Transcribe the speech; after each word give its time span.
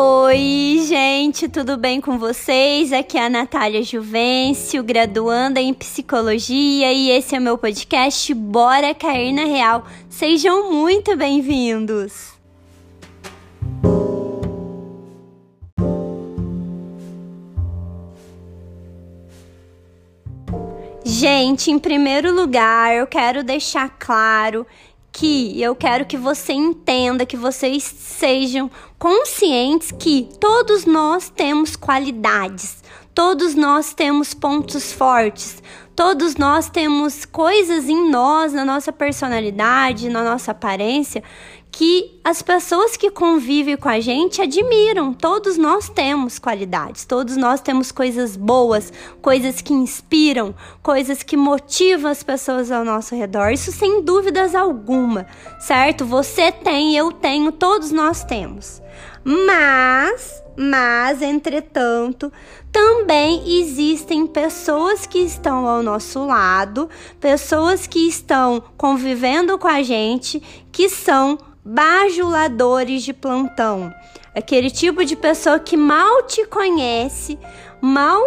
Oi, 0.00 0.84
gente, 0.86 1.48
tudo 1.48 1.76
bem 1.76 2.00
com 2.00 2.20
vocês? 2.20 2.92
Aqui 2.92 3.18
é 3.18 3.26
a 3.26 3.28
Natália 3.28 3.82
Juvencio, 3.82 4.80
graduanda 4.80 5.60
em 5.60 5.74
psicologia, 5.74 6.92
e 6.92 7.10
esse 7.10 7.34
é 7.34 7.40
meu 7.40 7.58
podcast 7.58 8.32
Bora 8.32 8.94
Cair 8.94 9.34
na 9.34 9.42
Real. 9.42 9.84
Sejam 10.08 10.72
muito 10.72 11.16
bem-vindos! 11.16 12.38
Gente, 21.04 21.72
em 21.72 21.78
primeiro 21.80 22.32
lugar, 22.32 22.94
eu 22.94 23.04
quero 23.04 23.42
deixar 23.42 23.88
claro 23.98 24.64
que 25.18 25.60
eu 25.60 25.74
quero 25.74 26.06
que 26.06 26.16
você 26.16 26.52
entenda, 26.52 27.26
que 27.26 27.36
vocês 27.36 27.82
sejam 27.82 28.70
conscientes 28.96 29.90
que 29.90 30.28
todos 30.38 30.84
nós 30.84 31.28
temos 31.28 31.74
qualidades, 31.74 32.84
todos 33.12 33.56
nós 33.56 33.92
temos 33.92 34.32
pontos 34.32 34.92
fortes, 34.92 35.60
todos 35.96 36.36
nós 36.36 36.70
temos 36.70 37.24
coisas 37.24 37.88
em 37.88 38.08
nós, 38.08 38.52
na 38.52 38.64
nossa 38.64 38.92
personalidade, 38.92 40.08
na 40.08 40.22
nossa 40.22 40.52
aparência, 40.52 41.24
que 41.78 42.18
as 42.24 42.42
pessoas 42.42 42.96
que 42.96 43.08
convivem 43.08 43.76
com 43.76 43.88
a 43.88 44.00
gente 44.00 44.42
admiram. 44.42 45.14
Todos 45.14 45.56
nós 45.56 45.88
temos 45.88 46.36
qualidades, 46.36 47.04
todos 47.04 47.36
nós 47.36 47.60
temos 47.60 47.92
coisas 47.92 48.36
boas, 48.36 48.92
coisas 49.22 49.60
que 49.60 49.72
inspiram, 49.72 50.52
coisas 50.82 51.22
que 51.22 51.36
motivam 51.36 52.10
as 52.10 52.24
pessoas 52.24 52.72
ao 52.72 52.84
nosso 52.84 53.14
redor. 53.14 53.52
Isso 53.52 53.70
sem 53.70 54.02
dúvidas 54.02 54.56
alguma, 54.56 55.28
certo? 55.60 56.04
Você 56.04 56.50
tem, 56.50 56.96
eu 56.96 57.12
tenho, 57.12 57.52
todos 57.52 57.92
nós 57.92 58.24
temos. 58.24 58.82
Mas, 59.22 60.42
mas, 60.56 61.22
entretanto, 61.22 62.32
também 62.72 63.60
existem 63.60 64.26
pessoas 64.26 65.06
que 65.06 65.20
estão 65.20 65.64
ao 65.64 65.80
nosso 65.80 66.26
lado, 66.26 66.88
pessoas 67.20 67.86
que 67.86 68.08
estão 68.08 68.60
convivendo 68.76 69.56
com 69.58 69.68
a 69.68 69.80
gente, 69.80 70.42
que 70.72 70.88
são 70.88 71.38
bajuladores 71.68 73.02
de 73.02 73.12
plantão. 73.12 73.92
Aquele 74.34 74.70
tipo 74.70 75.04
de 75.04 75.14
pessoa 75.14 75.58
que 75.58 75.76
mal 75.76 76.22
te 76.22 76.46
conhece, 76.46 77.38
mal 77.78 78.22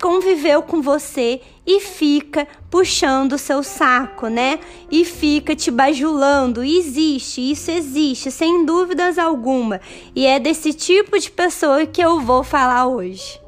conviveu 0.00 0.62
com 0.62 0.82
você 0.82 1.40
e 1.64 1.78
fica 1.78 2.48
puxando 2.68 3.34
o 3.34 3.38
seu 3.38 3.62
saco, 3.62 4.26
né? 4.26 4.58
E 4.90 5.04
fica 5.04 5.54
te 5.54 5.70
bajulando. 5.70 6.64
Existe, 6.64 7.52
isso 7.52 7.70
existe, 7.70 8.32
sem 8.32 8.64
dúvidas 8.64 9.16
alguma. 9.16 9.80
E 10.12 10.26
é 10.26 10.40
desse 10.40 10.74
tipo 10.74 11.16
de 11.20 11.30
pessoa 11.30 11.86
que 11.86 12.02
eu 12.02 12.18
vou 12.18 12.42
falar 12.42 12.88
hoje. 12.88 13.40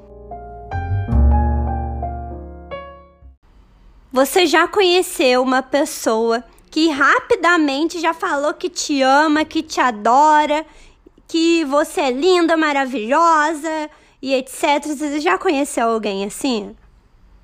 Você 4.13 4.47
já 4.47 4.69
conheceu 4.69 5.43
uma 5.43 5.61
pessoa 5.61 6.45
que 6.75 6.89
rapidamente 6.89 8.01
já 8.01 8.13
falou 8.13 8.53
que 8.53 8.69
te 8.69 9.01
ama, 9.01 9.45
que 9.45 9.63
te 9.63 9.81
adora, 9.81 10.67
que 11.29 11.65
você 11.67 12.01
é 12.01 12.11
linda, 12.11 12.57
maravilhosa 12.57 13.89
e 14.21 14.35
etc. 14.35 14.85
Você 14.85 15.21
já 15.21 15.39
conheceu 15.39 15.87
alguém 15.87 16.25
assim? 16.25 16.75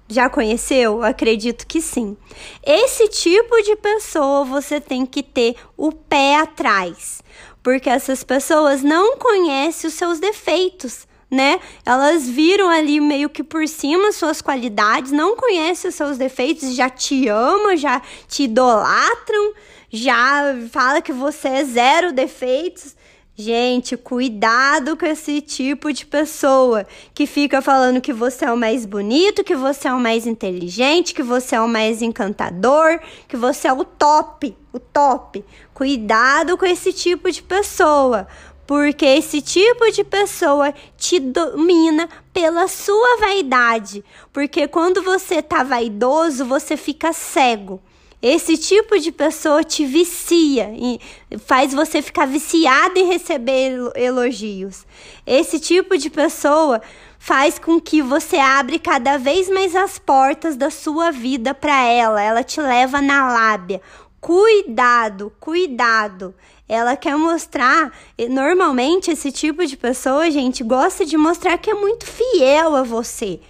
Já 0.08 0.28
conheceu? 0.28 1.04
Acredito 1.04 1.64
que 1.64 1.80
sim. 1.80 2.16
Esse 2.60 3.06
tipo 3.06 3.62
de 3.62 3.76
pessoa 3.76 4.44
você 4.44 4.80
tem 4.80 5.06
que 5.06 5.22
ter 5.22 5.54
o 5.76 5.92
pé 5.92 6.34
atrás, 6.34 7.22
porque 7.62 7.88
essas 7.88 8.24
pessoas 8.24 8.82
não 8.82 9.16
conhecem 9.16 9.86
os 9.86 9.94
seus 9.94 10.18
defeitos 10.18 11.06
né? 11.30 11.60
Elas 11.86 12.28
viram 12.28 12.68
ali 12.68 13.00
meio 13.00 13.30
que 13.30 13.42
por 13.42 13.66
cima 13.68 14.12
suas 14.12 14.42
qualidades, 14.42 15.12
não 15.12 15.36
conhecem 15.36 15.88
os 15.88 15.94
seus 15.94 16.18
defeitos, 16.18 16.74
já 16.74 16.90
te 16.90 17.28
amam, 17.28 17.76
já 17.76 18.02
te 18.26 18.44
idolatram, 18.44 19.52
já 19.90 20.56
fala 20.70 21.00
que 21.00 21.12
você 21.12 21.48
é 21.48 21.64
zero 21.64 22.12
defeitos. 22.12 22.96
Gente, 23.36 23.96
cuidado 23.96 24.98
com 24.98 25.06
esse 25.06 25.40
tipo 25.40 25.90
de 25.90 26.04
pessoa 26.04 26.86
que 27.14 27.26
fica 27.26 27.62
falando 27.62 27.98
que 27.98 28.12
você 28.12 28.44
é 28.44 28.52
o 28.52 28.56
mais 28.56 28.84
bonito, 28.84 29.42
que 29.42 29.56
você 29.56 29.88
é 29.88 29.94
o 29.94 29.98
mais 29.98 30.26
inteligente, 30.26 31.14
que 31.14 31.22
você 31.22 31.56
é 31.56 31.60
o 31.60 31.66
mais 31.66 32.02
encantador, 32.02 33.00
que 33.26 33.38
você 33.38 33.66
é 33.66 33.72
o 33.72 33.82
top, 33.82 34.54
o 34.74 34.78
top. 34.78 35.42
Cuidado 35.72 36.58
com 36.58 36.66
esse 36.66 36.92
tipo 36.92 37.30
de 37.30 37.42
pessoa, 37.42 38.28
porque 38.70 39.04
esse 39.04 39.42
tipo 39.42 39.90
de 39.90 40.04
pessoa 40.04 40.72
te 40.96 41.18
domina 41.18 42.08
pela 42.32 42.68
sua 42.68 43.16
vaidade, 43.18 44.04
porque 44.32 44.68
quando 44.68 45.02
você 45.02 45.42
tá 45.42 45.64
vaidoso, 45.64 46.44
você 46.44 46.76
fica 46.76 47.12
cego. 47.12 47.82
Esse 48.22 48.56
tipo 48.56 48.96
de 49.00 49.10
pessoa 49.10 49.64
te 49.64 49.84
vicia 49.84 50.72
e 50.76 51.00
faz 51.38 51.74
você 51.74 52.00
ficar 52.00 52.26
viciado 52.26 52.96
em 52.96 53.08
receber 53.08 53.72
elogios. 53.96 54.86
Esse 55.26 55.58
tipo 55.58 55.98
de 55.98 56.08
pessoa 56.08 56.80
faz 57.18 57.58
com 57.58 57.80
que 57.80 58.00
você 58.00 58.36
abre 58.36 58.78
cada 58.78 59.18
vez 59.18 59.48
mais 59.50 59.74
as 59.74 59.98
portas 59.98 60.56
da 60.56 60.70
sua 60.70 61.10
vida 61.10 61.52
para 61.52 61.82
ela. 61.82 62.22
Ela 62.22 62.44
te 62.44 62.60
leva 62.60 63.02
na 63.02 63.32
lábia. 63.32 63.80
Cuidado, 64.20 65.32
cuidado. 65.40 66.34
Ela 66.68 66.94
quer 66.94 67.16
mostrar, 67.16 67.90
normalmente 68.28 69.10
esse 69.10 69.32
tipo 69.32 69.64
de 69.64 69.76
pessoa, 69.76 70.30
gente, 70.30 70.62
gosta 70.62 71.06
de 71.06 71.16
mostrar 71.16 71.56
que 71.56 71.70
é 71.70 71.74
muito 71.74 72.04
fiel 72.06 72.76
a 72.76 72.82
você. 72.82 73.40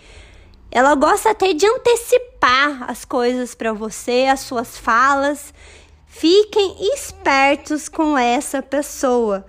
Ela 0.71 0.95
gosta 0.95 1.31
até 1.31 1.53
de 1.53 1.67
antecipar 1.67 2.89
as 2.89 3.05
coisas 3.05 3.55
para 3.55 3.73
você, 3.73 4.27
as 4.31 4.41
suas 4.41 4.79
falas. 4.79 5.53
Fiquem 6.07 6.77
espertos 6.95 7.89
com 7.89 8.17
essa 8.17 8.63
pessoa, 8.63 9.45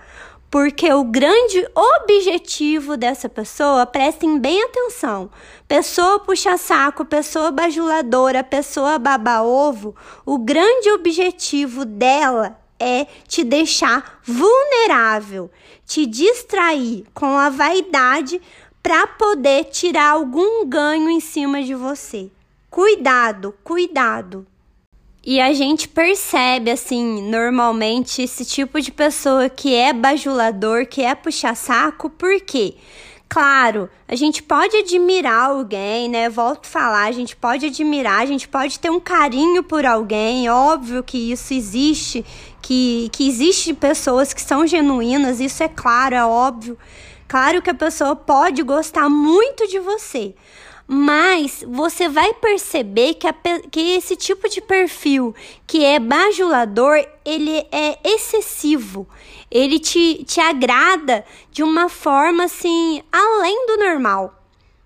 porque 0.51 0.91
o 0.93 1.05
grande 1.05 1.65
objetivo 1.73 2.97
dessa 2.97 3.29
pessoa, 3.29 3.85
prestem 3.85 4.37
bem 4.37 4.61
atenção, 4.63 5.31
pessoa 5.65 6.19
puxa-saco, 6.19 7.05
pessoa 7.05 7.51
bajuladora, 7.51 8.43
pessoa 8.43 8.99
baba-ovo, 8.99 9.95
o 10.25 10.37
grande 10.37 10.91
objetivo 10.91 11.85
dela 11.85 12.59
é 12.77 13.07
te 13.29 13.45
deixar 13.45 14.19
vulnerável, 14.25 15.49
te 15.85 16.05
distrair 16.05 17.05
com 17.13 17.37
a 17.37 17.49
vaidade 17.49 18.41
para 18.83 19.07
poder 19.07 19.65
tirar 19.65 20.09
algum 20.09 20.65
ganho 20.65 21.09
em 21.09 21.21
cima 21.21 21.63
de 21.63 21.73
você. 21.73 22.29
Cuidado, 22.69 23.55
cuidado. 23.63 24.45
E 25.23 25.39
a 25.39 25.53
gente 25.53 25.87
percebe, 25.87 26.71
assim, 26.71 27.29
normalmente, 27.29 28.23
esse 28.23 28.43
tipo 28.43 28.81
de 28.81 28.91
pessoa 28.91 29.47
que 29.49 29.75
é 29.75 29.93
bajulador, 29.93 30.87
que 30.87 31.03
é 31.03 31.13
puxa-saco, 31.13 32.09
por 32.09 32.41
quê? 32.41 32.73
Claro, 33.29 33.87
a 34.07 34.15
gente 34.15 34.41
pode 34.41 34.75
admirar 34.75 35.51
alguém, 35.51 36.09
né? 36.09 36.27
Volto 36.27 36.65
a 36.65 36.69
falar, 36.69 37.03
a 37.03 37.11
gente 37.11 37.35
pode 37.35 37.67
admirar, 37.67 38.19
a 38.21 38.25
gente 38.25 38.47
pode 38.47 38.79
ter 38.79 38.89
um 38.89 38.99
carinho 38.99 39.63
por 39.63 39.85
alguém, 39.85 40.49
óbvio 40.49 41.03
que 41.03 41.31
isso 41.31 41.53
existe, 41.53 42.25
que, 42.59 43.07
que 43.13 43.27
existe 43.27 43.75
pessoas 43.75 44.33
que 44.33 44.41
são 44.41 44.65
genuínas, 44.65 45.39
isso 45.39 45.61
é 45.61 45.69
claro, 45.69 46.15
é 46.15 46.25
óbvio. 46.25 46.77
Claro 47.27 47.61
que 47.61 47.69
a 47.69 47.75
pessoa 47.75 48.15
pode 48.15 48.63
gostar 48.63 49.07
muito 49.07 49.65
de 49.67 49.79
você, 49.79 50.35
mas 50.93 51.63
você 51.65 52.09
vai 52.09 52.33
perceber 52.33 53.13
que, 53.13 53.25
a, 53.25 53.33
que 53.71 53.79
esse 53.95 54.13
tipo 54.17 54.49
de 54.49 54.59
perfil 54.59 55.33
que 55.65 55.85
é 55.85 55.97
bajulador, 55.97 57.01
ele 57.23 57.65
é 57.71 57.97
excessivo. 58.03 59.07
Ele 59.49 59.79
te, 59.79 60.25
te 60.25 60.41
agrada 60.41 61.23
de 61.49 61.63
uma 61.63 61.87
forma 61.87 62.43
assim, 62.43 63.01
além 63.09 63.67
do 63.67 63.77
normal. 63.77 64.43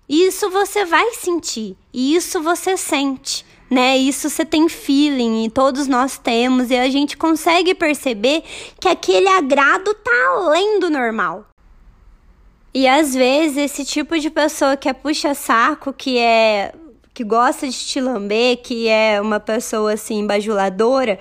Isso 0.08 0.48
você 0.48 0.84
vai 0.84 1.12
sentir, 1.14 1.76
e 1.92 2.14
isso 2.14 2.40
você 2.40 2.76
sente 2.76 3.44
né? 3.68 3.96
Isso 3.96 4.30
você 4.30 4.44
tem 4.44 4.68
feeling 4.68 5.44
e 5.44 5.50
todos 5.50 5.88
nós 5.88 6.16
temos 6.16 6.70
e 6.70 6.76
a 6.76 6.88
gente 6.88 7.16
consegue 7.16 7.74
perceber 7.74 8.44
que 8.78 8.86
aquele 8.86 9.26
agrado 9.26 9.92
tá 9.92 10.28
além 10.36 10.78
do 10.78 10.88
normal. 10.88 11.44
E 12.76 12.86
às 12.86 13.14
vezes 13.14 13.56
esse 13.56 13.86
tipo 13.86 14.18
de 14.18 14.28
pessoa 14.28 14.76
que 14.76 14.86
é 14.86 14.92
puxa-saco, 14.92 15.94
que 15.94 16.18
é 16.18 16.74
que 17.14 17.24
gosta 17.24 17.66
de 17.66 17.72
te 17.74 17.98
lamber, 18.02 18.58
que 18.58 18.86
é 18.86 19.18
uma 19.18 19.40
pessoa 19.40 19.94
assim 19.94 20.26
bajuladora, 20.26 21.18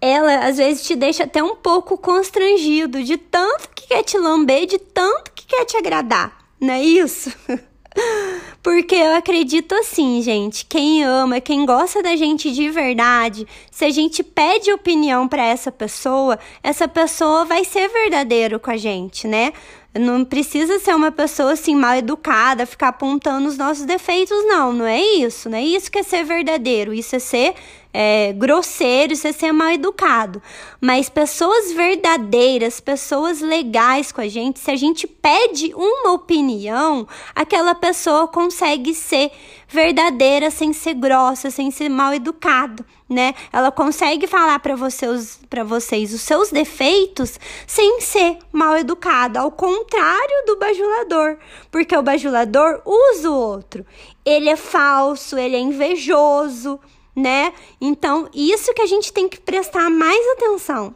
ela 0.00 0.46
às 0.46 0.56
vezes 0.56 0.86
te 0.86 0.94
deixa 0.94 1.24
até 1.24 1.42
um 1.42 1.56
pouco 1.56 1.98
constrangido 1.98 3.02
de 3.02 3.16
tanto 3.16 3.70
que 3.74 3.88
quer 3.88 4.04
te 4.04 4.16
lamber, 4.16 4.66
de 4.66 4.78
tanto 4.78 5.32
que 5.32 5.44
quer 5.46 5.64
te 5.64 5.76
agradar, 5.76 6.32
não 6.60 6.74
é 6.74 6.84
isso? 6.84 7.32
Porque 8.62 8.94
eu 8.94 9.16
acredito 9.16 9.74
assim, 9.74 10.22
gente, 10.22 10.64
quem 10.64 11.02
ama, 11.02 11.40
quem 11.40 11.66
gosta 11.66 12.04
da 12.04 12.14
gente 12.14 12.52
de 12.52 12.70
verdade, 12.70 13.48
se 13.68 13.84
a 13.84 13.90
gente 13.90 14.22
pede 14.22 14.72
opinião 14.72 15.26
para 15.26 15.44
essa 15.44 15.72
pessoa, 15.72 16.38
essa 16.62 16.86
pessoa 16.86 17.44
vai 17.44 17.64
ser 17.64 17.88
verdadeiro 17.88 18.60
com 18.60 18.70
a 18.70 18.76
gente, 18.76 19.26
né? 19.26 19.52
Não 19.98 20.24
precisa 20.24 20.78
ser 20.80 20.94
uma 20.94 21.12
pessoa 21.12 21.52
assim 21.52 21.74
mal 21.74 21.94
educada, 21.94 22.66
ficar 22.66 22.88
apontando 22.88 23.48
os 23.48 23.56
nossos 23.56 23.84
defeitos, 23.84 24.36
não. 24.44 24.72
Não 24.72 24.86
é 24.86 25.00
isso. 25.00 25.48
Não 25.48 25.58
é 25.58 25.62
isso 25.62 25.90
que 25.90 25.98
é 25.98 26.02
ser 26.02 26.24
verdadeiro. 26.24 26.92
Isso 26.92 27.14
é 27.14 27.18
ser 27.18 27.54
é, 27.96 28.32
grosseiro, 28.32 29.12
isso 29.12 29.28
é 29.28 29.32
ser 29.32 29.52
mal 29.52 29.70
educado. 29.70 30.42
Mas 30.80 31.08
pessoas 31.08 31.70
verdadeiras, 31.70 32.80
pessoas 32.80 33.40
legais 33.40 34.10
com 34.10 34.20
a 34.20 34.26
gente, 34.26 34.58
se 34.58 34.68
a 34.68 34.74
gente 34.74 35.06
pede 35.06 35.72
uma 35.76 36.10
opinião, 36.12 37.06
aquela 37.36 37.72
pessoa 37.72 38.26
consegue 38.26 38.92
ser 38.92 39.30
verdadeira 39.68 40.50
sem 40.50 40.72
ser 40.72 40.94
grossa, 40.94 41.50
sem 41.50 41.70
ser 41.70 41.88
mal 41.88 42.12
educado, 42.12 42.84
né? 43.08 43.32
Ela 43.52 43.70
consegue 43.70 44.26
falar 44.26 44.58
para 44.58 44.74
vocês, 44.74 45.38
para 45.48 45.62
vocês 45.62 46.12
os 46.12 46.20
seus 46.20 46.50
defeitos 46.50 47.38
sem 47.64 48.00
ser 48.00 48.38
mal 48.52 48.76
educada, 48.76 49.38
ao 49.38 49.52
contrário 49.52 50.46
do 50.46 50.58
bajulador, 50.58 51.38
porque 51.70 51.96
o 51.96 52.02
bajulador 52.02 52.82
usa 52.84 53.30
o 53.30 53.34
outro. 53.34 53.86
Ele 54.24 54.48
é 54.48 54.56
falso, 54.56 55.38
ele 55.38 55.54
é 55.54 55.60
invejoso, 55.60 56.80
né? 57.14 57.52
Então, 57.80 58.28
isso 58.34 58.72
que 58.74 58.82
a 58.82 58.86
gente 58.86 59.12
tem 59.12 59.28
que 59.28 59.40
prestar 59.40 59.90
mais 59.90 60.26
atenção. 60.32 60.94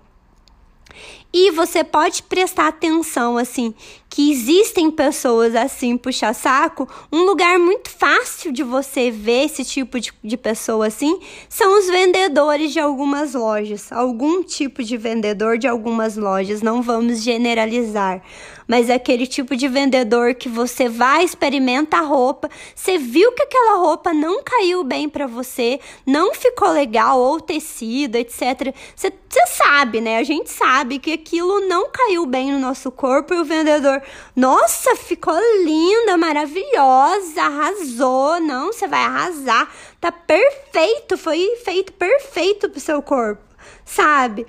E 1.41 1.53
você 1.53 1.85
pode 1.85 2.25
prestar 2.25 2.67
atenção, 2.67 3.39
assim, 3.39 3.73
que 4.11 4.33
existem 4.33 4.91
pessoas 4.91 5.55
assim, 5.55 5.97
puxa-saco. 5.97 6.89
Um 7.13 7.23
lugar 7.23 7.61
muito 7.61 7.91
fácil 7.91 8.51
de 8.51 8.65
você 8.65 9.09
ver 9.09 9.45
esse 9.45 9.65
tipo 9.65 10.01
de, 10.01 10.13
de 10.25 10.37
pessoa 10.37 10.89
assim 10.89 11.21
são 11.49 11.79
os 11.79 11.87
vendedores 11.87 12.73
de 12.73 12.81
algumas 12.81 13.35
lojas. 13.35 13.93
Algum 13.93 14.43
tipo 14.43 14.83
de 14.83 14.97
vendedor 14.97 15.59
de 15.59 15.69
algumas 15.69 16.17
lojas, 16.17 16.61
não 16.61 16.83
vamos 16.83 17.23
generalizar 17.23 18.21
mas 18.69 18.91
é 18.91 18.95
aquele 18.95 19.27
tipo 19.27 19.57
de 19.57 19.67
vendedor 19.67 20.35
que 20.35 20.47
você 20.47 20.91
vai, 20.91 21.25
experimenta 21.25 21.97
a 21.97 22.03
roupa, 22.03 22.51
você 22.75 22.99
viu 22.99 23.33
que 23.33 23.43
aquela 23.43 23.79
roupa 23.79 24.13
não 24.13 24.43
caiu 24.43 24.85
bem 24.85 25.09
para 25.09 25.27
você, 25.27 25.81
não 26.07 26.35
ficou 26.35 26.71
legal, 26.71 27.19
ou 27.19 27.41
tecido, 27.41 28.17
etc. 28.17 28.75
Você, 28.95 29.11
você 29.27 29.47
sabe, 29.47 30.03
né? 30.03 30.19
A 30.19 30.23
gente 30.23 30.51
sabe 30.51 30.99
que 30.99 31.13
aquilo 31.29 31.61
não 31.61 31.91
caiu 31.91 32.25
bem 32.25 32.51
no 32.51 32.59
nosso 32.59 32.91
corpo 32.91 33.35
e 33.35 33.39
o 33.39 33.45
vendedor, 33.45 34.03
nossa, 34.35 34.97
ficou 34.97 35.39
linda, 35.63 36.17
maravilhosa, 36.17 37.43
arrasou. 37.43 38.41
Não, 38.41 38.73
você 38.73 38.89
vai 38.89 39.01
arrasar, 39.01 39.71
tá 40.01 40.11
perfeito, 40.11 41.19
foi 41.19 41.57
feito 41.63 41.93
perfeito 41.93 42.71
pro 42.71 42.81
seu 42.81 43.03
corpo, 43.03 43.43
sabe? 43.85 44.47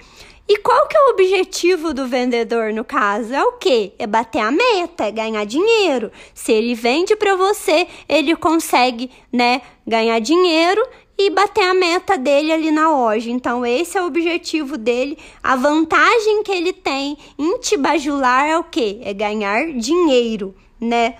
E 0.48 0.58
qual 0.58 0.88
que 0.88 0.98
é 0.98 1.02
o 1.02 1.10
objetivo 1.12 1.94
do 1.94 2.08
vendedor 2.08 2.74
no 2.74 2.86
caso? 2.86 3.36
É 3.36 3.44
o 3.44 3.52
quê? 3.52 3.92
É 4.00 4.08
bater 4.08 4.40
a 4.40 4.50
meta, 4.50 5.04
é 5.04 5.12
ganhar 5.12 5.46
dinheiro. 5.46 6.12
Se 6.34 6.52
ele 6.52 6.74
vende 6.74 7.16
para 7.16 7.36
você, 7.36 7.88
ele 8.08 8.36
consegue, 8.36 9.12
né, 9.32 9.62
ganhar 9.86 10.18
dinheiro 10.20 10.82
e 11.22 11.30
bater 11.30 11.66
a 11.66 11.74
meta 11.74 12.18
dele 12.18 12.54
ali 12.54 12.72
na 12.72 12.90
loja. 12.90 13.30
Então, 13.30 13.66
esse 13.66 13.98
é 13.98 14.02
o 14.02 14.06
objetivo 14.06 14.78
dele. 14.78 15.18
A 15.44 15.54
vantagem 15.58 16.42
que 16.44 16.52
ele 16.52 16.72
tem 16.72 17.18
em 17.38 17.60
te 17.60 17.76
bajular 17.76 18.48
é 18.48 18.58
o 18.58 18.64
quê? 18.64 19.02
É 19.04 19.14
ganhar 19.14 19.74
dinheiro, 19.74 20.56
né? 20.80 21.16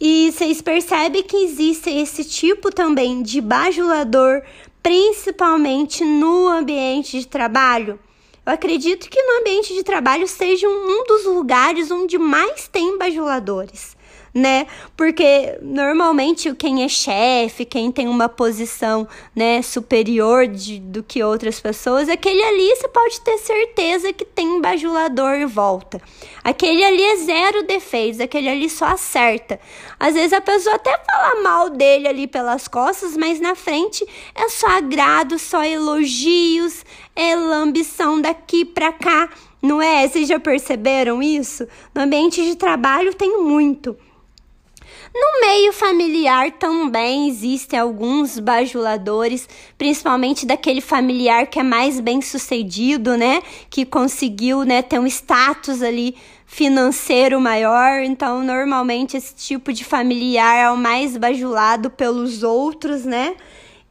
E 0.00 0.32
vocês 0.32 0.60
percebem 0.60 1.22
que 1.22 1.36
existe 1.36 1.88
esse 1.88 2.24
tipo 2.24 2.74
também 2.74 3.22
de 3.22 3.40
bajulador, 3.40 4.42
principalmente 4.82 6.04
no 6.04 6.48
ambiente 6.48 7.20
de 7.20 7.26
trabalho? 7.28 8.00
Eu 8.44 8.52
acredito 8.52 9.08
que 9.08 9.22
no 9.22 9.40
ambiente 9.40 9.72
de 9.72 9.84
trabalho 9.84 10.26
seja 10.26 10.68
um 10.68 11.04
dos 11.04 11.24
lugares 11.24 11.90
onde 11.92 12.18
mais 12.18 12.66
tem 12.66 12.98
bajuladores 12.98 13.95
né? 14.36 14.66
Porque 14.94 15.58
normalmente 15.62 16.54
quem 16.54 16.84
é 16.84 16.88
chefe, 16.88 17.64
quem 17.64 17.90
tem 17.90 18.06
uma 18.06 18.28
posição, 18.28 19.08
né, 19.34 19.62
superior 19.62 20.46
de, 20.46 20.78
do 20.78 21.02
que 21.02 21.22
outras 21.22 21.58
pessoas, 21.58 22.06
aquele 22.06 22.42
ali 22.42 22.76
você 22.76 22.86
pode 22.86 23.18
ter 23.22 23.38
certeza 23.38 24.12
que 24.12 24.26
tem 24.26 24.46
um 24.46 24.60
bajulador 24.60 25.36
em 25.36 25.46
volta. 25.46 26.02
Aquele 26.44 26.84
ali 26.84 27.02
é 27.02 27.16
zero 27.16 27.62
defeitos, 27.62 28.20
aquele 28.20 28.50
ali 28.50 28.68
só 28.68 28.84
acerta. 28.84 29.58
Às 29.98 30.12
vezes 30.12 30.34
a 30.34 30.40
pessoa 30.42 30.76
até 30.76 31.00
fala 31.10 31.42
mal 31.42 31.70
dele 31.70 32.06
ali 32.06 32.26
pelas 32.26 32.68
costas, 32.68 33.16
mas 33.16 33.40
na 33.40 33.54
frente 33.54 34.06
é 34.34 34.50
só 34.50 34.66
agrado, 34.66 35.38
só 35.38 35.64
elogios, 35.64 36.84
é 37.14 37.34
lambição 37.34 38.20
daqui 38.20 38.66
para 38.66 38.92
cá. 38.92 39.30
Não 39.62 39.80
é? 39.80 40.06
Vocês 40.06 40.28
já 40.28 40.38
perceberam 40.38 41.22
isso? 41.22 41.66
No 41.94 42.02
ambiente 42.02 42.42
de 42.42 42.54
trabalho 42.54 43.14
tem 43.14 43.42
muito. 43.42 43.96
No 45.18 45.40
meio 45.40 45.72
familiar 45.72 46.52
também 46.52 47.26
existem 47.26 47.78
alguns 47.78 48.38
bajuladores, 48.38 49.48
principalmente 49.78 50.44
daquele 50.44 50.82
familiar 50.82 51.46
que 51.46 51.58
é 51.58 51.62
mais 51.62 51.98
bem 52.00 52.20
sucedido, 52.20 53.16
né? 53.16 53.40
Que 53.70 53.86
conseguiu 53.86 54.62
né, 54.62 54.82
ter 54.82 54.98
um 54.98 55.06
status 55.06 55.80
ali 55.80 56.14
financeiro 56.44 57.40
maior. 57.40 58.02
Então, 58.02 58.42
normalmente, 58.42 59.16
esse 59.16 59.34
tipo 59.34 59.72
de 59.72 59.86
familiar 59.86 60.54
é 60.54 60.70
o 60.70 60.76
mais 60.76 61.16
bajulado 61.16 61.88
pelos 61.88 62.42
outros, 62.42 63.06
né? 63.06 63.36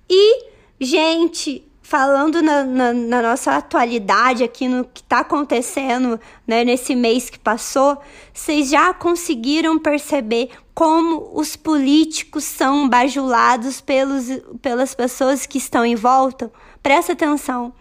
E, 0.08 0.46
gente, 0.80 1.68
falando 1.82 2.40
na, 2.44 2.64
na, 2.64 2.94
na, 2.94 3.22
nossa 3.24 3.56
atualidade 3.56 4.44
aqui 4.44 4.68
no 4.68 4.86
que 4.86 5.02
está 5.02 5.22
acontecendo 5.22 6.20
né, 6.46 6.64
nesse 6.64 6.96
mês 6.96 7.32
que 7.32 7.40
passou, 7.40 7.98
vocês 8.32 8.70
já 8.70 8.94
conseguiram 8.94 9.80
perceber 9.80 10.50
como 10.76 11.32
os 11.34 11.56
políticos 11.56 12.44
são 12.44 12.88
bajulados 12.90 13.80
pelos, 13.80 14.26
pelas 14.62 14.94
pessoas 14.94 15.46
que 15.46 15.58
estão 15.58 15.86
em 15.86 15.96
volta? 15.96 16.52
Presta 16.84 17.14
atenção. 17.14 17.74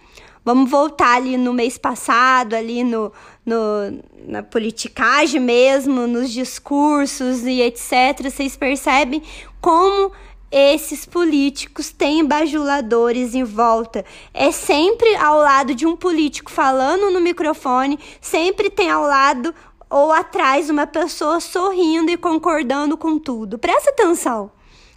Vamos 0.45 0.71
voltar 0.71 1.17
ali 1.17 1.37
no 1.37 1.53
mês 1.53 1.77
passado, 1.77 2.55
ali 2.55 2.85
no, 2.85 3.11
no, 3.45 3.57
na 4.29 4.43
politicagem 4.45 5.41
mesmo, 5.41 6.07
nos 6.07 6.31
discursos 6.31 7.45
e 7.45 7.63
etc. 7.63 8.31
Vocês 8.31 8.55
percebem 8.55 9.23
como 9.61 10.13
esses 10.53 11.05
políticos 11.05 11.91
têm 11.91 12.25
bajuladores 12.25 13.35
em 13.35 13.43
volta. 13.43 14.05
É 14.33 14.53
sempre 14.53 15.17
ao 15.17 15.39
lado 15.39 15.75
de 15.75 15.85
um 15.85 15.97
político 15.97 16.49
falando 16.49 17.11
no 17.11 17.21
microfone, 17.21 17.99
sempre 18.21 18.71
tem 18.71 18.89
ao 18.89 19.03
lado 19.03 19.53
ou 19.89 20.13
atrás 20.13 20.71
uma 20.71 20.87
pessoa 20.87 21.41
sorrindo 21.41 22.11
e 22.11 22.17
concordando 22.17 22.97
com 22.97 23.19
tudo. 23.19 23.59
Presta 23.59 23.91
atenção. 23.91 24.51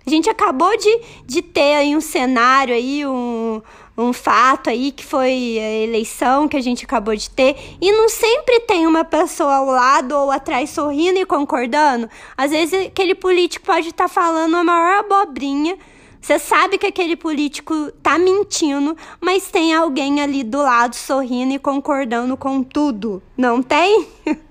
A 0.08 0.10
gente 0.10 0.30
acabou 0.30 0.78
de, 0.78 1.02
de 1.26 1.42
ter 1.42 1.76
aí 1.76 1.94
um 1.94 2.00
cenário 2.00 2.74
aí, 2.74 3.06
um, 3.06 3.62
um 3.98 4.14
fato 4.14 4.70
aí 4.70 4.94
que 4.94 5.04
foi 5.04 5.60
a 5.60 5.84
eleição 5.84 6.48
que 6.48 6.56
a 6.56 6.62
gente 6.62 6.86
acabou 6.86 7.14
de 7.14 7.30
ter 7.30 7.58
e 7.82 7.92
não 7.92 8.08
sempre 8.08 8.62
tem 8.62 8.88
uma 8.88 9.04
pessoa 9.04 9.56
ao 9.56 9.66
lado 9.66 10.14
ou 10.14 10.32
atrás 10.32 10.70
sorrindo 10.70 11.20
e 11.20 11.26
concordando. 11.26 12.10
Às 12.38 12.52
vezes 12.52 12.88
aquele 12.88 13.16
político 13.16 13.66
pode 13.66 13.90
estar 13.90 14.06
tá 14.06 14.08
falando 14.08 14.56
a 14.56 14.64
maior 14.64 15.00
abobrinha. 15.00 15.78
Você 16.22 16.40
sabe 16.40 16.78
que 16.78 16.88
aquele 16.88 17.18
político 17.18 17.92
tá 18.02 18.18
mentindo, 18.18 18.96
mas 19.20 19.52
tem 19.52 19.74
alguém 19.74 20.22
ali 20.22 20.42
do 20.42 20.60
lado 20.60 20.96
sorrindo 20.96 21.54
e 21.54 21.60
concordando 21.60 22.38
com 22.38 22.64
tudo. 22.64 23.22
Não 23.36 23.62
tem? 23.62 24.08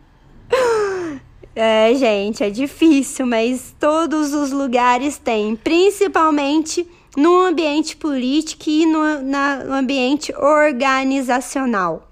É, 1.58 1.94
gente, 1.94 2.44
é 2.44 2.50
difícil, 2.50 3.24
mas 3.24 3.74
todos 3.80 4.34
os 4.34 4.52
lugares 4.52 5.16
têm, 5.16 5.56
principalmente 5.56 6.86
no 7.16 7.38
ambiente 7.38 7.96
político 7.96 8.64
e 8.66 8.84
no, 8.84 9.22
na, 9.22 9.64
no 9.64 9.72
ambiente 9.72 10.34
organizacional. 10.36 12.06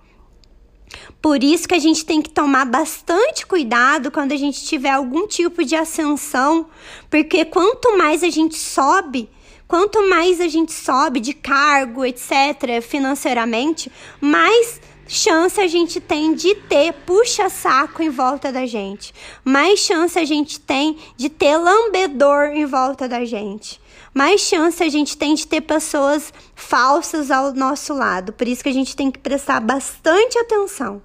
Por 1.20 1.44
isso 1.44 1.68
que 1.68 1.74
a 1.74 1.78
gente 1.78 2.06
tem 2.06 2.22
que 2.22 2.30
tomar 2.30 2.64
bastante 2.64 3.46
cuidado 3.46 4.10
quando 4.10 4.32
a 4.32 4.36
gente 4.36 4.64
tiver 4.64 4.90
algum 4.90 5.26
tipo 5.26 5.62
de 5.62 5.76
ascensão, 5.76 6.66
porque 7.10 7.44
quanto 7.44 7.98
mais 7.98 8.22
a 8.22 8.30
gente 8.30 8.56
sobe, 8.56 9.28
quanto 9.68 10.08
mais 10.08 10.40
a 10.40 10.48
gente 10.48 10.72
sobe 10.72 11.20
de 11.20 11.34
cargo, 11.34 12.04
etc., 12.04 12.80
financeiramente, 12.82 13.92
mais 14.20 14.80
chance 15.06 15.60
a 15.60 15.66
gente 15.66 16.00
tem 16.00 16.34
de 16.34 16.54
ter 16.54 16.92
puxa-saco 16.92 18.02
em 18.02 18.10
volta 18.10 18.50
da 18.50 18.66
gente, 18.66 19.14
mais 19.44 19.80
chance 19.80 20.18
a 20.18 20.24
gente 20.24 20.58
tem 20.60 20.98
de 21.16 21.28
ter 21.28 21.56
lambedor 21.56 22.46
em 22.46 22.66
volta 22.66 23.08
da 23.08 23.24
gente 23.24 23.82
mais 24.14 24.42
chance 24.42 24.80
a 24.80 24.88
gente 24.88 25.16
tem 25.18 25.34
de 25.34 25.44
ter 25.44 25.60
pessoas 25.60 26.32
falsas 26.54 27.32
ao 27.32 27.52
nosso 27.52 27.92
lado. 27.92 28.32
Por 28.32 28.46
isso 28.46 28.62
que 28.62 28.68
a 28.68 28.72
gente 28.72 28.94
tem 28.94 29.10
que 29.10 29.18
prestar 29.18 29.58
bastante 29.58 30.38
atenção. 30.38 31.02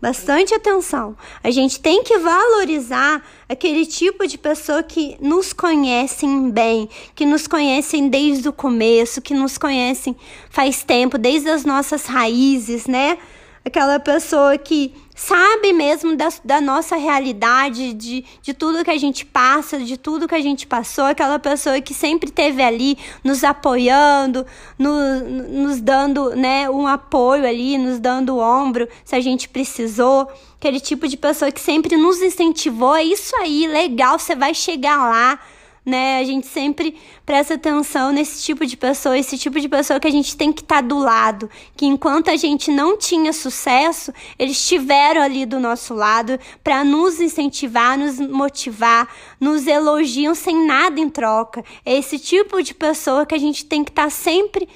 Bastante 0.00 0.54
atenção. 0.54 1.16
A 1.42 1.50
gente 1.50 1.80
tem 1.80 2.02
que 2.02 2.16
valorizar 2.18 3.22
aquele 3.48 3.84
tipo 3.84 4.26
de 4.26 4.38
pessoa 4.38 4.82
que 4.82 5.16
nos 5.20 5.52
conhecem 5.52 6.50
bem, 6.50 6.88
que 7.14 7.26
nos 7.26 7.46
conhecem 7.46 8.08
desde 8.08 8.48
o 8.48 8.52
começo, 8.52 9.22
que 9.22 9.34
nos 9.34 9.58
conhecem 9.58 10.16
faz 10.48 10.82
tempo, 10.82 11.18
desde 11.18 11.50
as 11.50 11.64
nossas 11.64 12.06
raízes, 12.06 12.86
né? 12.86 13.18
Aquela 13.66 13.98
pessoa 13.98 14.56
que 14.56 14.94
sabe 15.12 15.72
mesmo 15.72 16.14
da, 16.14 16.28
da 16.44 16.60
nossa 16.60 16.94
realidade, 16.94 17.92
de, 17.94 18.24
de 18.40 18.54
tudo 18.54 18.84
que 18.84 18.90
a 18.92 18.96
gente 18.96 19.26
passa, 19.26 19.80
de 19.80 19.96
tudo 19.96 20.28
que 20.28 20.36
a 20.36 20.40
gente 20.40 20.68
passou, 20.68 21.04
aquela 21.06 21.36
pessoa 21.40 21.80
que 21.80 21.92
sempre 21.92 22.28
esteve 22.28 22.62
ali 22.62 22.96
nos 23.24 23.42
apoiando, 23.42 24.46
no, 24.78 25.20
nos 25.20 25.80
dando 25.80 26.30
né, 26.36 26.70
um 26.70 26.86
apoio 26.86 27.44
ali, 27.44 27.76
nos 27.76 27.98
dando 27.98 28.36
o 28.36 28.38
ombro 28.38 28.88
se 29.04 29.16
a 29.16 29.20
gente 29.20 29.48
precisou. 29.48 30.28
Aquele 30.58 30.78
tipo 30.78 31.08
de 31.08 31.16
pessoa 31.16 31.50
que 31.50 31.60
sempre 31.60 31.96
nos 31.96 32.22
incentivou, 32.22 32.94
é 32.94 33.02
isso 33.02 33.34
aí, 33.36 33.66
legal, 33.66 34.16
você 34.16 34.36
vai 34.36 34.54
chegar 34.54 34.96
lá 34.96 35.40
né? 35.86 36.18
A 36.18 36.24
gente 36.24 36.48
sempre 36.48 36.96
presta 37.24 37.54
atenção 37.54 38.10
nesse 38.10 38.42
tipo 38.42 38.66
de 38.66 38.76
pessoa, 38.76 39.16
esse 39.16 39.38
tipo 39.38 39.60
de 39.60 39.68
pessoa 39.68 40.00
que 40.00 40.08
a 40.08 40.10
gente 40.10 40.36
tem 40.36 40.52
que 40.52 40.62
estar 40.62 40.76
tá 40.76 40.80
do 40.80 40.98
lado, 40.98 41.48
que 41.76 41.86
enquanto 41.86 42.28
a 42.28 42.34
gente 42.34 42.72
não 42.72 42.98
tinha 42.98 43.32
sucesso, 43.32 44.12
eles 44.36 44.58
estiveram 44.58 45.22
ali 45.22 45.46
do 45.46 45.60
nosso 45.60 45.94
lado 45.94 46.40
para 46.64 46.82
nos 46.82 47.20
incentivar, 47.20 47.96
nos 47.96 48.18
motivar, 48.18 49.08
nos 49.38 49.68
elogiam 49.68 50.34
sem 50.34 50.66
nada 50.66 50.98
em 50.98 51.08
troca. 51.08 51.64
É 51.84 51.96
esse 51.96 52.18
tipo 52.18 52.60
de 52.60 52.74
pessoa 52.74 53.24
que 53.24 53.34
a 53.34 53.38
gente 53.38 53.64
tem 53.64 53.84
que 53.84 53.90
estar 53.90 54.04
tá 54.04 54.10
sempre 54.10 54.68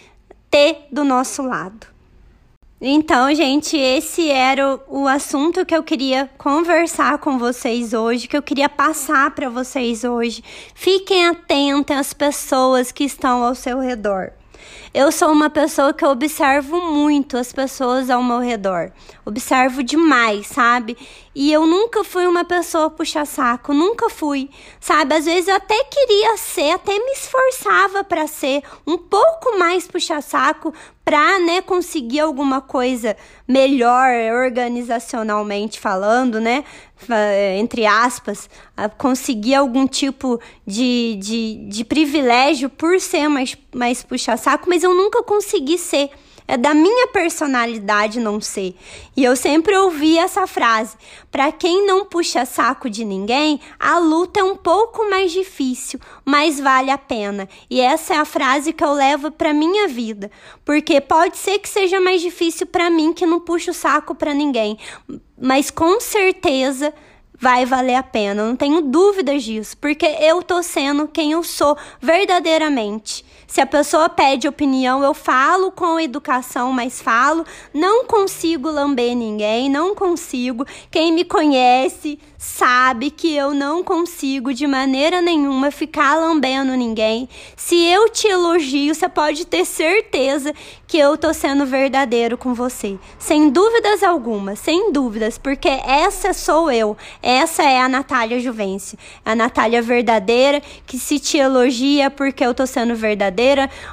ter 0.49 0.87
do 0.93 1.03
nosso 1.03 1.43
lado. 1.43 2.00
Então, 2.83 3.35
gente, 3.35 3.77
esse 3.77 4.31
era 4.31 4.81
o, 4.89 5.07
assunto 5.07 5.67
que 5.67 5.77
eu 5.77 5.83
queria 5.83 6.31
conversar 6.39 7.19
com 7.19 7.39
vocês 7.39 7.93
hoje, 7.93 8.27
que 8.27 8.35
eu 8.35 8.43
queria 8.43 8.71
passar 8.71 9.31
para 9.33 9.51
vocês 9.51 10.03
hoje. 10.03 10.43
Fiquem 10.75 11.27
atentos 11.27 11.95
às 11.95 12.15
pessoas 12.15 12.91
que 12.91 13.05
estão 13.05 13.45
ao 13.45 13.55
seu 13.55 13.81
redor. 13.81 14.33
Eu 14.93 15.13
sou 15.13 15.31
uma 15.31 15.49
pessoa 15.49 15.93
que 15.93 16.05
observo 16.05 16.81
muito 16.81 17.39
as 17.39 17.53
pessoas 17.53 18.11
ao 18.11 18.25
meu 18.25 18.41
redor. 18.41 18.91
Observo 19.25 19.85
demais, 19.85 20.49
sabe? 20.49 20.97
E 21.33 21.53
eu 21.53 21.65
nunca 21.65 22.03
fui 22.03 22.27
uma 22.27 22.45
pessoa 22.45 22.91
puxa-saco, 22.91 23.73
nunca 23.73 24.11
fui. 24.11 24.51
Sabe? 24.81 25.15
Às 25.15 25.27
vezes 25.27 25.47
eu 25.47 25.55
até 25.55 25.85
queria 25.85 26.37
ser, 26.37 26.73
até 26.73 26.93
me 26.99 27.13
esforçava 27.13 28.03
para 28.03 28.27
ser 28.27 28.65
um 28.85 28.99
pouco 28.99 29.57
mais 29.57 29.87
puxa-saco 29.87 30.75
para, 31.05 31.39
né, 31.41 31.61
conseguir 31.63 32.21
alguma 32.21 32.61
coisa 32.61 33.17
melhor 33.49 34.11
organizacionalmente 34.45 35.81
falando, 35.81 36.41
né? 36.41 36.63
Entre 37.59 37.87
aspas, 37.87 38.49
conseguir 38.97 39.55
algum 39.55 39.87
tipo 39.89 40.39
de, 40.67 41.17
de, 41.21 41.67
de 41.69 41.85
privilégio 41.85 42.69
por 42.69 43.01
ser 43.01 43.27
mais, 43.29 43.57
mais 43.75 44.03
puxa-saco, 44.05 44.69
mas 44.69 44.80
eu 44.83 44.95
nunca 44.95 45.23
consegui 45.23 45.79
ser. 45.79 46.11
É 46.51 46.57
da 46.57 46.75
minha 46.75 47.07
personalidade 47.07 48.19
não 48.19 48.41
ser. 48.41 48.75
E 49.17 49.23
eu 49.23 49.37
sempre 49.37 49.77
ouvi 49.77 50.19
essa 50.19 50.49
frase: 50.49 50.97
para 51.31 51.53
quem 51.53 51.87
não 51.87 52.05
puxa 52.05 52.45
saco 52.45 52.91
de 52.91 53.05
ninguém, 53.05 53.61
a 53.79 54.01
luta 54.01 54.41
é 54.41 54.43
um 54.43 54.57
pouco 54.57 55.09
mais 55.09 55.31
difícil, 55.31 56.01
mas 56.25 56.59
vale 56.59 56.91
a 56.91 56.99
pena. 56.99 57.49
E 57.71 57.81
essa 57.81 58.15
é 58.15 58.17
a 58.17 58.25
frase 58.25 58.73
que 58.73 58.83
eu 58.83 58.93
levo 58.93 59.31
para 59.31 59.53
minha 59.53 59.87
vida, 59.87 60.29
porque 60.65 61.01
pode 61.01 61.37
ser 61.37 61.61
que 61.61 61.69
seja 61.69 62.01
mais 62.01 62.21
difícil 62.21 62.67
para 62.67 62.91
mim 62.91 63.13
que 63.13 63.25
não 63.25 63.39
puxo 63.39 63.73
saco 63.73 64.13
para 64.13 64.35
ninguém, 64.35 64.77
mas 65.41 65.71
com 65.71 66.01
certeza 66.01 66.93
vai 67.41 67.65
valer 67.65 67.95
a 67.95 68.03
pena. 68.03 68.43
Eu 68.43 68.49
não 68.49 68.57
tenho 68.57 68.83
dúvidas 68.83 69.43
disso, 69.43 69.77
porque 69.79 70.05
eu 70.05 70.43
tô 70.43 70.63
sendo 70.63 71.09
quem 71.09 71.33
eu 71.33 71.43
sou 71.43 71.77
verdadeiramente. 72.01 73.25
Se 73.51 73.61
a 73.61 73.67
pessoa 73.67 74.09
pede 74.09 74.47
opinião, 74.47 75.03
eu 75.03 75.13
falo 75.13 75.73
com 75.73 75.99
educação, 75.99 76.71
mas 76.71 77.03
falo. 77.03 77.45
Não 77.75 78.05
consigo 78.05 78.71
lamber 78.71 79.17
ninguém, 79.17 79.69
não 79.69 79.93
consigo. 79.93 80.65
Quem 80.89 81.13
me 81.13 81.25
conhece 81.25 82.17
sabe 82.39 83.11
que 83.11 83.35
eu 83.35 83.53
não 83.53 83.83
consigo 83.83 84.55
de 84.55 84.67
maneira 84.69 85.21
nenhuma 85.21 85.73
ficar 85.73 86.15
lambendo 86.15 86.77
ninguém. 86.77 87.29
Se 87.57 87.75
eu 87.87 88.09
te 88.09 88.29
elogio, 88.29 88.95
você 88.95 89.09
pode 89.09 89.45
ter 89.45 89.67
certeza 89.67 90.55
que 90.87 90.97
eu 90.97 91.19
tô 91.19 91.35
sendo 91.35 91.67
verdadeiro 91.67 92.39
com 92.39 92.55
você. 92.55 92.99
Sem 93.19 93.51
dúvidas 93.51 94.03
alguma, 94.03 94.57
sem 94.57 94.91
dúvidas, 94.91 95.39
porque 95.39 95.69
essa 95.69 96.33
sou 96.33 96.71
eu. 96.71 96.97
Essa 97.23 97.63
é 97.63 97.81
a 97.81 97.89
Natália 97.89 98.41
Juvencio. 98.41 98.97
A 99.25 99.35
Natália 99.35 99.83
verdadeira 99.83 100.63
que 100.87 100.99
se 100.99 101.19
te 101.19 101.37
elogia 101.37 102.11
porque 102.11 102.45
eu 102.45 102.55
tô 102.55 102.67
sendo 102.67 102.95
verdadeira, 102.95 103.40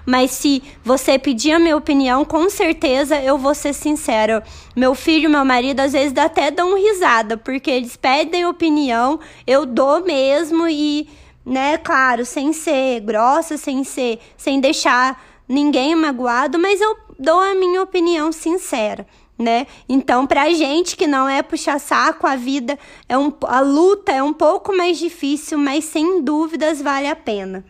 mas 0.06 0.32
se 0.32 0.62
você 0.84 1.18
pedir 1.18 1.54
a 1.54 1.60
minha 1.60 1.78
opinião, 1.78 2.26
com 2.26 2.50
certeza 2.50 3.20
eu 3.22 3.38
vou 3.38 3.56
ser 3.56 3.74
sincera. 3.74 4.44
Meu 4.76 4.94
filho, 4.94 5.30
meu 5.30 5.46
marido, 5.46 5.80
às 5.80 5.94
vezes 5.94 6.18
até 6.18 6.52
dão 6.52 6.76
risada, 6.76 7.38
porque 7.38 7.72
eles 7.72 7.96
pedem 7.96 8.46
opinião, 8.46 9.20
eu 9.46 9.66
dou 9.66 10.04
mesmo 10.04 10.68
e, 10.68 11.08
né, 11.46 11.78
claro, 11.78 12.26
sem 12.26 12.52
ser 12.54 13.00
grossa, 13.02 13.58
sem 13.58 13.84
ser, 13.84 14.20
sem 14.36 14.60
deixar 14.60 15.22
ninguém 15.48 15.96
magoado, 15.96 16.60
mas 16.60 16.82
eu 16.82 16.98
dou 17.18 17.40
a 17.40 17.56
minha 17.56 17.82
opinião 17.82 18.32
sincera. 18.32 19.08
Né? 19.40 19.68
Então, 19.88 20.26
pra 20.26 20.50
gente 20.50 20.98
que 20.98 21.06
não 21.06 21.30
é 21.30 21.44
puxar 21.44 21.80
saco, 21.80 22.26
a 22.26 22.36
vida 22.36 22.78
é 23.08 23.16
um, 23.16 23.32
a 23.44 23.60
luta 23.60 24.12
é 24.12 24.24
um 24.24 24.34
pouco 24.34 24.76
mais 24.76 24.98
difícil, 24.98 25.60
mas 25.60 25.86
sem 25.86 26.24
dúvidas 26.24 26.82
vale 26.82 27.08
a 27.08 27.16
pena. 27.16 27.64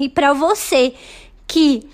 E 0.00 0.08
para 0.08 0.32
você 0.32 0.94
que 1.46 1.86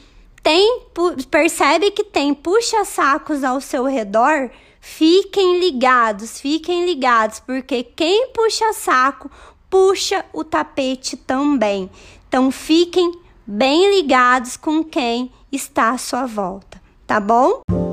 tem 0.42 0.82
percebe 1.28 1.90
que 1.90 2.04
tem 2.04 2.32
puxa-sacos 2.32 3.42
ao 3.42 3.60
seu 3.60 3.84
redor, 3.84 4.48
fiquem 4.80 5.58
ligados, 5.58 6.40
fiquem 6.40 6.86
ligados, 6.86 7.40
porque 7.40 7.82
quem 7.82 8.28
puxa 8.28 8.72
saco 8.72 9.28
puxa 9.68 10.24
o 10.32 10.44
tapete 10.44 11.16
também. 11.16 11.90
Então 12.28 12.52
fiquem 12.52 13.10
bem 13.44 13.96
ligados 13.96 14.56
com 14.56 14.84
quem 14.84 15.32
está 15.50 15.90
à 15.90 15.98
sua 15.98 16.26
volta, 16.26 16.80
tá 17.06 17.18
bom? 17.18 17.85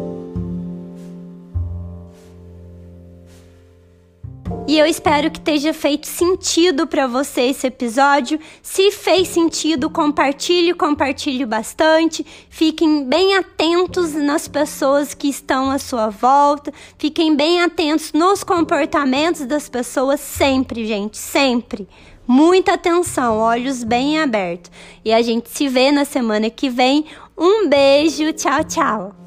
E 4.66 4.80
eu 4.80 4.86
espero 4.86 5.30
que 5.30 5.40
esteja 5.40 5.74
feito 5.74 6.08
sentido 6.08 6.88
para 6.88 7.06
você 7.06 7.42
esse 7.42 7.68
episódio. 7.68 8.40
Se 8.62 8.92
fez 8.92 9.28
sentido, 9.28 9.90
compartilhe, 9.90 10.74
compartilhe 10.74 11.46
bastante. 11.46 12.26
Fiquem 12.50 13.04
bem 13.04 13.36
atentos 13.36 14.14
nas 14.14 14.48
pessoas 14.48 15.14
que 15.14 15.28
estão 15.28 15.70
à 15.70 15.78
sua 15.78 16.10
volta. 16.10 16.74
Fiquem 16.98 17.36
bem 17.36 17.62
atentos 17.62 18.14
nos 18.14 18.42
comportamentos 18.42 19.46
das 19.46 19.68
pessoas 19.68 20.22
sempre, 20.22 20.86
gente, 20.86 21.18
sempre. 21.18 21.88
Muita 22.26 22.76
atenção, 22.76 23.40
olhos 23.40 23.84
bem 23.84 24.22
abertos. 24.22 24.72
E 25.04 25.14
a 25.14 25.22
gente 25.22 25.50
se 25.50 25.68
vê 25.68 25.92
na 25.92 26.06
semana 26.06 26.50
que 26.50 26.70
vem. 26.70 27.06
Um 27.38 27.68
beijo, 27.68 28.32
tchau, 28.32 28.64
tchau. 28.64 29.23